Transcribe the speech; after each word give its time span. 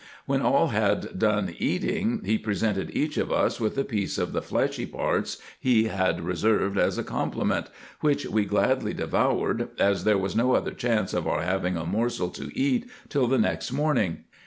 When 0.25 0.41
all 0.41 0.69
had 0.69 1.19
done 1.19 1.53
eating, 1.59 2.21
he 2.25 2.39
presented 2.39 2.89
each 2.95 3.17
of 3.17 3.31
us 3.31 3.59
with 3.61 3.77
a 3.77 3.83
piece 3.83 4.17
of 4.17 4.33
the 4.33 4.41
fleshy 4.41 4.87
parts 4.87 5.37
he 5.59 5.83
had 5.89 6.21
reserved 6.25 6.75
as 6.75 6.97
a 6.97 7.03
compliment, 7.03 7.67
which 7.99 8.25
we 8.25 8.45
gladly 8.45 8.95
devoured, 8.95 9.69
as 9.77 10.03
there 10.03 10.17
was 10.17 10.35
no 10.35 10.53
other 10.55 10.71
chance 10.71 11.13
of 11.13 11.27
our 11.27 11.43
having 11.43 11.77
a 11.77 11.85
morsel 11.85 12.29
to 12.31 12.49
eat 12.57 12.89
till 13.09 13.27
the 13.27 13.37
next 13.37 13.71
morning. 13.71 14.23